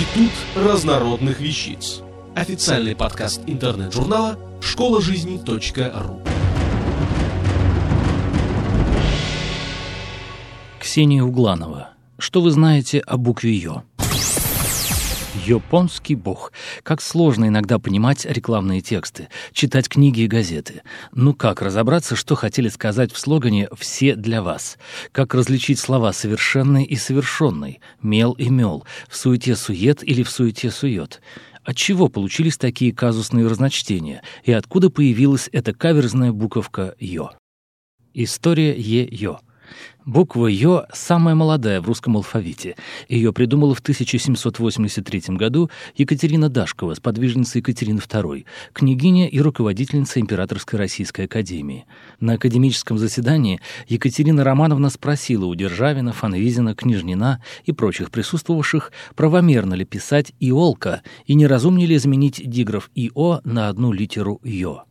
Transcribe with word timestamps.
Институт 0.00 0.32
разнородных 0.56 1.40
вещиц. 1.40 2.00
Официальный 2.34 2.96
подкаст 2.96 3.42
интернет-журнала 3.46 4.38
школа 4.62 5.02
жизни.ру. 5.02 6.22
Ксения 10.80 11.22
Угланова. 11.22 11.90
Что 12.18 12.40
вы 12.40 12.50
знаете 12.50 13.00
о 13.00 13.18
букве 13.18 13.52
«Ё»? 13.52 13.82
Японский 15.46 16.14
бог. 16.14 16.52
Как 16.82 17.00
сложно 17.00 17.48
иногда 17.48 17.78
понимать 17.78 18.26
рекламные 18.26 18.80
тексты, 18.80 19.28
читать 19.52 19.88
книги 19.88 20.20
и 20.20 20.26
газеты. 20.26 20.82
Ну 21.12 21.34
как 21.34 21.62
разобраться, 21.62 22.16
что 22.16 22.34
хотели 22.34 22.68
сказать 22.68 23.12
в 23.12 23.18
слогане 23.18 23.68
«Все 23.78 24.14
для 24.16 24.42
вас»? 24.42 24.78
Как 25.12 25.34
различить 25.34 25.78
слова 25.78 26.12
«совершенный» 26.12 26.84
и 26.84 26.96
«совершенный», 26.96 27.80
«мел» 28.02 28.32
и 28.32 28.48
«мел», 28.48 28.84
«в 29.08 29.16
суете 29.16 29.56
сует» 29.56 30.02
или 30.02 30.22
«в 30.22 30.30
суете 30.30 30.70
сует»? 30.70 31.20
От 31.64 31.76
чего 31.76 32.08
получились 32.08 32.56
такие 32.56 32.92
казусные 32.92 33.46
разночтения? 33.46 34.22
И 34.44 34.52
откуда 34.52 34.90
появилась 34.90 35.48
эта 35.52 35.72
каверзная 35.72 36.32
буковка 36.32 36.94
«ё»? 36.98 37.30
История 38.12 38.74
Е-ё. 38.76 39.38
Буква 40.06 40.46
«ё» 40.46 40.86
самая 40.92 41.34
молодая 41.34 41.80
в 41.80 41.86
русском 41.86 42.16
алфавите. 42.16 42.76
Ее 43.08 43.32
придумала 43.32 43.74
в 43.74 43.80
1783 43.80 45.36
году 45.36 45.70
Екатерина 45.96 46.48
Дашкова, 46.48 46.94
сподвижница 46.94 47.58
Екатерины 47.58 47.98
II, 47.98 48.44
княгиня 48.72 49.28
и 49.28 49.40
руководительница 49.40 50.20
Императорской 50.20 50.78
Российской 50.78 51.26
Академии. 51.26 51.84
На 52.18 52.34
академическом 52.34 52.98
заседании 52.98 53.60
Екатерина 53.88 54.42
Романовна 54.42 54.90
спросила 54.90 55.44
у 55.44 55.54
Державина, 55.54 56.12
Фанвизина, 56.12 56.74
Княжнина 56.74 57.42
и 57.64 57.72
прочих 57.72 58.10
присутствовавших, 58.10 58.92
правомерно 59.14 59.74
ли 59.74 59.84
писать 59.84 60.32
«иолка» 60.40 61.02
и 61.26 61.34
неразумнее 61.34 61.86
ли 61.86 61.98
заменить 61.98 62.42
диграф 62.44 62.90
«ио» 62.94 63.40
на 63.44 63.68
одну 63.68 63.92
литеру 63.92 64.40
«ё». 64.42 64.84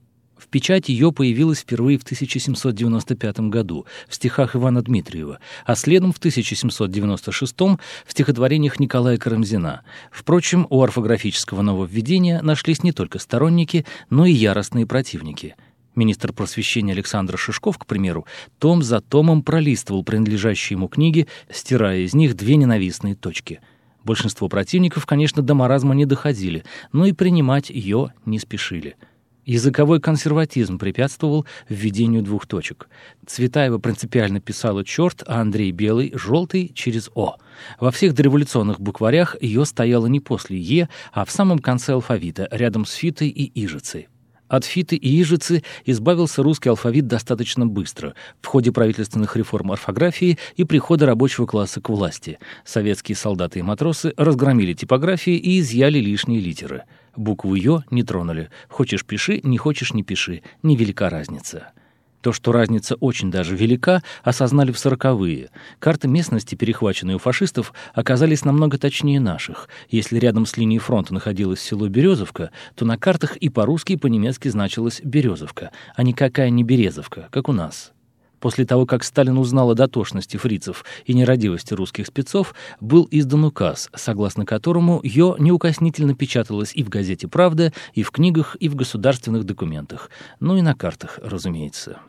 В 0.49 0.51
печати 0.51 0.89
ее 0.89 1.11
появилась 1.11 1.59
впервые 1.59 1.99
в 1.99 2.01
1795 2.01 3.39
году 3.51 3.85
в 4.07 4.15
стихах 4.15 4.55
Ивана 4.55 4.81
Дмитриева, 4.81 5.37
а 5.63 5.75
следом 5.75 6.11
в 6.11 6.17
1796 6.17 7.55
в 7.59 7.77
стихотворениях 8.07 8.79
Николая 8.79 9.19
Карамзина. 9.19 9.83
Впрочем, 10.11 10.65
у 10.71 10.81
орфографического 10.81 11.61
нововведения 11.61 12.41
нашлись 12.41 12.81
не 12.81 12.93
только 12.93 13.19
сторонники, 13.19 13.85
но 14.09 14.25
и 14.25 14.31
яростные 14.31 14.87
противники. 14.87 15.55
Министр 15.93 16.33
просвещения 16.33 16.93
Александр 16.93 17.37
Шишков, 17.37 17.77
к 17.77 17.85
примеру, 17.85 18.25
том 18.57 18.81
за 18.81 19.01
томом 19.01 19.43
пролистывал 19.43 20.03
принадлежащие 20.03 20.77
ему 20.77 20.87
книги, 20.87 21.27
стирая 21.51 21.99
из 21.99 22.15
них 22.15 22.35
две 22.35 22.55
ненавистные 22.55 23.13
точки. 23.13 23.61
Большинство 24.03 24.49
противников, 24.49 25.05
конечно, 25.05 25.43
до 25.43 25.53
маразма 25.53 25.93
не 25.93 26.07
доходили, 26.07 26.63
но 26.91 27.05
и 27.05 27.11
принимать 27.13 27.69
ее 27.69 28.13
не 28.25 28.39
спешили— 28.39 28.95
Языковой 29.49 29.99
консерватизм 29.99 30.77
препятствовал 30.77 31.43
введению 31.67 32.21
двух 32.21 32.45
точек. 32.45 32.87
Цветаева 33.25 33.79
принципиально 33.79 34.39
писала 34.39 34.85
«черт», 34.85 35.23
а 35.25 35.41
Андрей 35.41 35.71
Белый— 35.71 36.11
«желтый» 36.15 36.71
через 36.75 37.09
«о». 37.15 37.37
Во 37.79 37.89
всех 37.89 38.13
дореволюционных 38.13 38.79
букварях 38.79 39.35
ее 39.41 39.65
стояло 39.65 40.05
не 40.05 40.19
после 40.19 40.59
«е», 40.59 40.87
а 41.11 41.25
в 41.25 41.31
самом 41.31 41.57
конце 41.57 41.93
алфавита, 41.93 42.47
рядом 42.51 42.85
с 42.85 42.93
фитой 42.93 43.29
и 43.29 43.51
ижицей. 43.65 44.07
От 44.49 44.65
фиты 44.65 44.97
и 44.97 45.21
ижицы 45.21 45.63
избавился 45.85 46.43
русский 46.43 46.69
алфавит 46.69 47.07
достаточно 47.07 47.65
быстро 47.65 48.15
в 48.41 48.47
ходе 48.47 48.73
правительственных 48.73 49.37
реформ 49.37 49.71
орфографии 49.71 50.37
и 50.57 50.65
прихода 50.65 51.05
рабочего 51.05 51.45
класса 51.45 51.79
к 51.79 51.89
власти. 51.89 52.39
Советские 52.65 53.15
солдаты 53.15 53.59
и 53.59 53.61
матросы 53.61 54.13
разгромили 54.17 54.73
типографии 54.73 55.37
и 55.37 55.59
изъяли 55.59 55.99
лишние 55.99 56.41
литеры— 56.41 56.83
Букву 57.15 57.53
«ё» 57.55 57.83
не 57.91 58.03
тронули. 58.03 58.49
Хочешь— 58.69 59.05
пиши, 59.05 59.41
не 59.43 59.57
хочешь— 59.57 59.93
не 59.93 60.03
пиши. 60.03 60.41
Невелика 60.63 61.09
разница. 61.09 61.73
То, 62.21 62.33
что 62.33 62.51
разница 62.51 62.95
очень 62.95 63.31
даже 63.31 63.55
велика, 63.55 64.03
осознали 64.23 64.71
в 64.71 64.79
сороковые. 64.79 65.49
Карты 65.79 66.07
местности, 66.07 66.55
перехваченные 66.55 67.15
у 67.15 67.19
фашистов, 67.19 67.73
оказались 67.93 68.43
намного 68.43 68.77
точнее 68.77 69.19
наших. 69.19 69.69
Если 69.89 70.19
рядом 70.19 70.45
с 70.45 70.57
линией 70.57 70.79
фронта 70.79 71.13
находилось 71.13 71.61
село 71.61 71.87
Березовка, 71.87 72.51
то 72.75 72.85
на 72.85 72.97
картах 72.97 73.37
и 73.37 73.49
по-русски, 73.49 73.93
и 73.93 73.97
по-немецки 73.97 74.49
значилось 74.49 75.01
Березовка, 75.03 75.71
а 75.95 76.03
никакая 76.03 76.49
не 76.49 76.63
Березовка, 76.63 77.29
как 77.31 77.47
у 77.47 77.53
нас. 77.53 77.93
После 78.39 78.65
того, 78.65 78.85
как 78.85 79.03
Сталин 79.03 79.37
узнал 79.37 79.71
о 79.71 79.75
дотошности 79.75 80.37
фрицев 80.37 80.85
и 81.05 81.13
нерадивости 81.13 81.73
русских 81.73 82.07
спецов, 82.07 82.55
был 82.79 83.07
издан 83.11 83.45
указ, 83.45 83.89
согласно 83.93 84.45
которому 84.45 85.01
ее 85.03 85.35
неукоснительно 85.39 86.15
печаталось 86.15 86.71
и 86.73 86.83
в 86.83 86.89
газете 86.89 87.27
«Правда», 87.27 87.73
и 87.93 88.03
в 88.03 88.11
книгах, 88.11 88.55
и 88.59 88.69
в 88.69 88.75
государственных 88.75 89.43
документах, 89.43 90.09
ну 90.39 90.55
и 90.55 90.61
на 90.61 90.73
картах, 90.73 91.19
разумеется. 91.21 91.99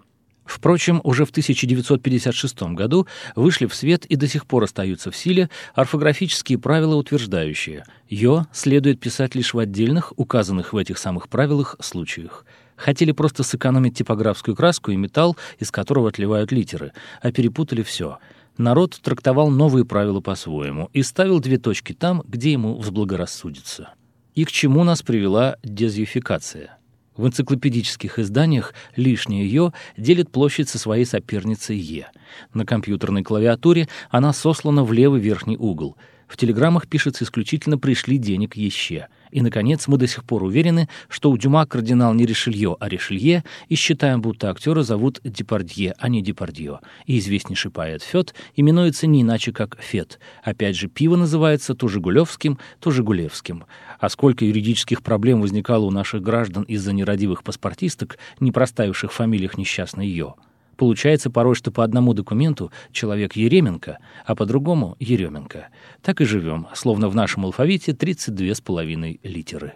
Впрочем, 0.50 1.00
уже 1.04 1.24
в 1.24 1.30
1956 1.30 2.62
году 2.74 3.06
вышли 3.36 3.66
в 3.66 3.74
свет 3.74 4.04
и 4.06 4.16
до 4.16 4.26
сих 4.26 4.46
пор 4.46 4.64
остаются 4.64 5.12
в 5.12 5.16
силе 5.16 5.48
орфографические 5.76 6.58
правила, 6.58 6.96
утверждающие 6.96 7.84
«ё» 8.08 8.46
следует 8.52 8.98
писать 8.98 9.36
лишь 9.36 9.54
в 9.54 9.60
отдельных, 9.60 10.12
указанных 10.16 10.72
в 10.72 10.76
этих 10.76 10.98
самых 10.98 11.28
правилах, 11.28 11.76
случаях– 11.80 12.44
Хотели 12.76 13.12
просто 13.12 13.42
сэкономить 13.42 13.98
типографскую 13.98 14.56
краску 14.56 14.90
и 14.90 14.96
металл, 14.96 15.36
из 15.58 15.70
которого 15.70 16.08
отливают 16.08 16.50
литеры, 16.50 16.92
а 17.20 17.30
перепутали 17.30 17.82
все. 17.82 18.16
Народ 18.56 18.98
трактовал 19.02 19.50
новые 19.50 19.84
правила 19.84 20.20
по-своему 20.20 20.88
и 20.94 21.02
ставил 21.02 21.40
две 21.40 21.58
точки 21.58 21.92
там, 21.92 22.22
где 22.26 22.52
ему 22.52 22.78
взблагорассудится. 22.78 23.92
И 24.34 24.46
к 24.46 24.50
чему 24.50 24.82
нас 24.82 25.02
привела 25.02 25.56
дезюфикация? 25.62 26.79
В 27.16 27.26
энциклопедических 27.26 28.18
изданиях 28.18 28.72
лишнее 28.96 29.46
«ё» 29.46 29.72
делит 29.96 30.30
площадь 30.30 30.68
со 30.68 30.78
своей 30.78 31.04
соперницей 31.04 31.76
«е». 31.76 32.08
На 32.54 32.64
компьютерной 32.64 33.22
клавиатуре 33.22 33.88
она 34.10 34.32
сослана 34.32 34.84
в 34.84 34.92
левый 34.92 35.20
верхний 35.20 35.56
угол. 35.56 35.96
В 36.28 36.36
телеграммах 36.36 36.86
пишется 36.86 37.24
исключительно 37.24 37.78
«пришли 37.78 38.16
денег 38.18 38.56
еще». 38.56 39.08
И, 39.30 39.40
наконец, 39.40 39.86
мы 39.88 39.96
до 39.98 40.06
сих 40.06 40.24
пор 40.24 40.42
уверены, 40.42 40.88
что 41.08 41.30
у 41.30 41.36
Дюма 41.36 41.66
кардинал 41.66 42.14
не 42.14 42.26
Ришелье, 42.26 42.76
а 42.78 42.88
Ришелье, 42.88 43.44
и 43.68 43.74
считаем, 43.74 44.20
будто 44.20 44.50
актера 44.50 44.82
зовут 44.82 45.20
Депардье, 45.24 45.94
а 45.98 46.08
не 46.08 46.22
Депардье. 46.22 46.80
И 47.06 47.18
известнейший 47.18 47.70
поэт 47.70 48.02
Фет 48.02 48.34
именуется 48.56 49.06
не 49.06 49.22
иначе, 49.22 49.52
как 49.52 49.78
Фет. 49.80 50.18
Опять 50.42 50.76
же, 50.76 50.88
пиво 50.88 51.16
называется 51.16 51.74
то 51.74 51.88
Жигулевским, 51.88 52.58
то 52.80 52.90
Жигулевским. 52.90 53.64
А 53.98 54.08
сколько 54.08 54.44
юридических 54.44 55.02
проблем 55.02 55.40
возникало 55.40 55.84
у 55.84 55.90
наших 55.90 56.22
граждан 56.22 56.64
из-за 56.64 56.92
нерадивых 56.92 57.44
паспортисток, 57.44 58.18
не 58.40 58.52
проставивших 58.52 59.12
в 59.12 59.14
фамилиях 59.14 59.58
несчастной 59.58 60.08
«ё». 60.08 60.36
Получается 60.80 61.28
порой, 61.28 61.54
что 61.54 61.70
по 61.70 61.84
одному 61.84 62.14
документу 62.14 62.72
человек 62.90 63.36
Еременко, 63.36 63.98
а 64.24 64.34
по 64.34 64.46
другому— 64.46 64.96
Еременко. 64.98 65.68
Так 66.00 66.22
и 66.22 66.24
живем, 66.24 66.68
словно 66.72 67.10
в 67.10 67.14
нашем 67.14 67.44
алфавите 67.44 67.92
32 67.92 68.54
с 68.54 68.62
половиной 68.62 69.20
литеры. 69.22 69.74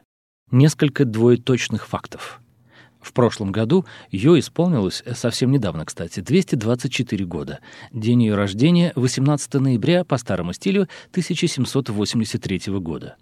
Несколько 0.51 1.05
двоеточных 1.05 1.87
фактов. 1.87 2.41
В 3.03 3.13
прошлом 3.13 3.53
году 3.53 3.85
ее 4.11 4.39
исполнилось, 4.39 5.05
совсем 5.15 5.53
недавно, 5.53 5.85
кстати, 5.85 6.21
224 6.21 7.27
года. 7.27 7.59
День 7.93 8.23
ее 8.23 8.35
рождения— 8.35 8.91
18 8.97 9.61
ноября 9.61 10.05
по 10.05 10.17
старому 10.17 10.55
стилю 10.55 10.89
1783 11.11 12.81
года. 12.81 13.17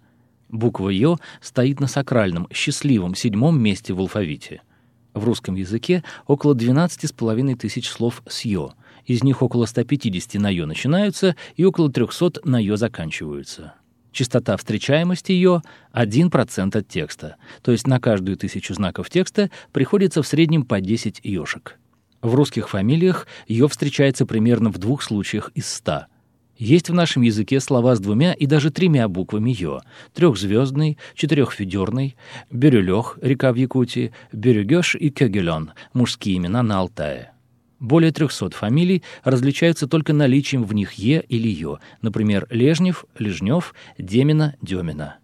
Буква 0.47 0.87
«Ё» 0.87 1.17
стоит 1.41 1.81
на 1.81 1.87
сакральном, 1.87 2.47
счастливом 2.53 3.13
седьмом 3.13 3.61
месте 3.61 3.93
в 3.93 3.99
алфавите— 3.99 4.61
в 5.13 5.23
русском 5.23 5.55
языке 5.55 6.03
около 6.27 6.53
12,5 6.53 7.55
тысяч 7.55 7.89
слов 7.89 8.23
с 8.27 8.45
«ё». 8.45 8.73
Из 9.05 9.23
них 9.23 9.41
около 9.41 9.65
150 9.65 10.35
на 10.35 10.49
«ё» 10.49 10.65
начинаются 10.65 11.35
и 11.55 11.65
около 11.65 11.91
300 11.91 12.41
на 12.45 12.57
«ё» 12.61 12.77
заканчиваются. 12.77 13.73
Частота 14.11 14.55
встречаемости 14.57 15.31
«ё»— 15.31 15.61
1% 15.93 16.77
от 16.77 16.87
текста, 16.87 17.35
то 17.61 17.71
есть 17.71 17.87
на 17.87 17.99
каждую 17.99 18.37
тысячу 18.37 18.73
знаков 18.73 19.09
текста 19.09 19.49
приходится 19.71 20.21
в 20.21 20.27
среднем 20.27 20.63
по 20.63 20.79
10 20.79 21.19
«ёшек». 21.23 21.79
В 22.21 22.35
русских 22.35 22.69
фамилиях 22.69 23.27
«ё» 23.47 23.67
встречается 23.67 24.25
примерно 24.25 24.69
в 24.69 24.77
двух 24.77 25.01
случаях 25.01 25.51
из 25.55 25.67
100— 25.67 26.05
есть 26.57 26.89
в 26.89 26.93
нашем 26.93 27.23
языке 27.23 27.59
слова 27.59 27.95
с 27.95 27.99
двумя 27.99 28.33
и 28.33 28.45
даже 28.45 28.71
тремя 28.71 29.07
буквами 29.07 29.51
«ё»— 29.51 29.81
трехзвездный, 30.13 30.97
четырехфедерный, 31.15 32.15
Бирюлёх, 32.51 33.17
река 33.21 33.51
в 33.51 33.55
Якутии, 33.55 34.13
Бирюгёш 34.31 34.95
и 34.95 35.09
Кёгелён— 35.09 35.71
мужские 35.93 36.37
имена 36.37 36.63
на 36.63 36.79
Алтае. 36.79 37.31
Более 37.79 38.11
300 38.11 38.51
фамилий 38.51 39.03
различаются 39.23 39.87
только 39.87 40.13
наличием 40.13 40.63
в 40.63 40.73
них 40.73 40.93
«е» 40.93 41.23
или 41.27 41.49
«ё», 41.49 41.79
например, 42.01 42.47
Лежнев, 42.49 43.05
Лежнев, 43.17 43.75
Демина, 43.97 44.55
Демина. 44.61 45.17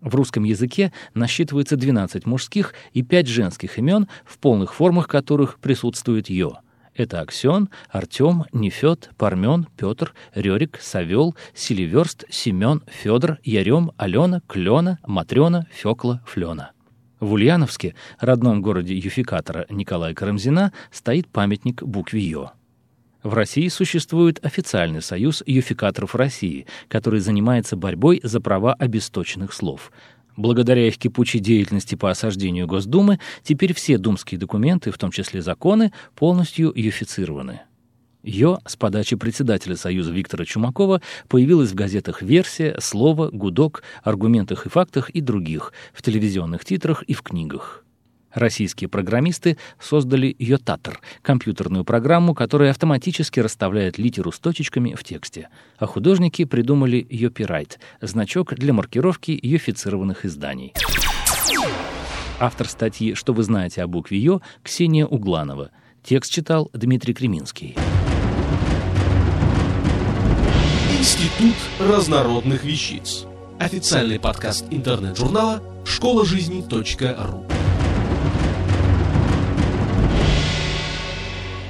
В 0.00 0.14
русском 0.14 0.44
языке 0.44 0.92
насчитывается 1.14 1.76
12 1.76 2.26
мужских 2.26 2.74
и 2.92 3.02
5 3.02 3.26
женских 3.26 3.78
имен, 3.78 4.06
в 4.24 4.38
полных 4.38 4.74
формах 4.74 5.08
которых 5.08 5.58
присутствует 5.58 6.28
«ё». 6.28 6.58
Это 6.94 7.20
Аксен, 7.20 7.70
Артем, 7.90 8.44
Нефед, 8.52 9.10
Пармен, 9.16 9.66
Петр, 9.76 10.14
Рерик, 10.34 10.78
Савел, 10.80 11.34
Селиверст, 11.52 12.24
Семен, 12.30 12.82
Федор, 12.86 13.38
Ярем, 13.42 13.90
Алена, 13.96 14.40
Клена, 14.46 14.98
Матрена, 15.04 15.66
Фекла, 15.72 16.22
Флена. 16.26 16.70
В 17.18 17.32
Ульяновске, 17.32 17.94
родном 18.20 18.62
городе 18.62 18.94
юфикатора 18.96 19.66
Николая 19.70 20.14
Карамзина, 20.14 20.72
стоит 20.90 21.26
памятник 21.28 21.82
букве 21.82 22.20
«Ё». 22.20 22.50
В 23.22 23.32
России 23.32 23.68
существует 23.68 24.44
официальный 24.44 25.00
союз 25.00 25.42
юфикаторов 25.46 26.14
России, 26.14 26.66
который 26.88 27.20
занимается 27.20 27.74
борьбой 27.74 28.20
за 28.22 28.38
права 28.38 28.74
обесточенных 28.74 29.54
слов. 29.54 29.90
Благодаря 30.36 30.88
их 30.88 30.98
кипучей 30.98 31.38
деятельности 31.38 31.94
по 31.94 32.10
осаждению 32.10 32.66
Госдумы, 32.66 33.20
теперь 33.42 33.72
все 33.72 33.98
думские 33.98 34.38
документы, 34.38 34.90
в 34.90 34.98
том 34.98 35.10
числе 35.10 35.42
законы, 35.42 35.92
полностью 36.16 36.72
юфицированы. 36.74 37.60
Ее 38.24 38.58
с 38.64 38.74
подачи 38.74 39.16
председателя 39.16 39.76
Союза 39.76 40.10
Виктора 40.10 40.46
Чумакова 40.46 41.02
появилась 41.28 41.70
в 41.70 41.74
газетах 41.74 42.22
«Версия», 42.22 42.76
«Слово», 42.80 43.28
«Гудок», 43.30 43.82
«Аргументах 44.02 44.64
и 44.64 44.70
фактах» 44.70 45.10
и 45.10 45.20
других, 45.20 45.74
в 45.92 46.00
телевизионных 46.00 46.64
титрах 46.64 47.02
и 47.02 47.12
в 47.12 47.20
книгах. 47.20 47.83
Российские 48.34 48.88
программисты 48.88 49.56
создали 49.80 50.34
Йотатор— 50.38 51.00
компьютерную 51.22 51.84
программу, 51.84 52.34
которая 52.34 52.70
автоматически 52.70 53.40
расставляет 53.40 53.96
литеру 53.96 54.32
с 54.32 54.40
точечками 54.40 54.94
в 54.94 55.04
тексте. 55.04 55.48
А 55.78 55.86
художники 55.86 56.44
придумали 56.44 57.06
Йопирайт— 57.08 57.78
значок 58.00 58.54
для 58.54 58.72
маркировки 58.72 59.38
йофицированных 59.40 60.24
изданий. 60.24 60.74
Автор 62.40 62.68
статьи 62.68 63.14
«Что 63.14 63.32
вы 63.32 63.44
знаете 63.44 63.82
о 63.82 63.86
букве 63.86 64.18
Йо» 64.18 64.40
Ксения 64.64 65.06
Угланова. 65.06 65.70
Текст 66.02 66.32
читал 66.32 66.68
Дмитрий 66.72 67.14
Креминский. 67.14 67.76
Институт 70.98 71.54
разнородных 71.78 72.64
вещиц. 72.64 73.26
Официальный 73.60 74.18
подкаст 74.18 74.64
интернет-журнала 74.70 75.62
школа 75.84 76.24